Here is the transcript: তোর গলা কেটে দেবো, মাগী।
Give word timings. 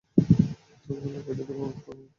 তোর 0.85 0.97
গলা 1.03 1.19
কেটে 1.25 1.33
দেবো, 1.39 1.53
মাগী। 1.61 2.03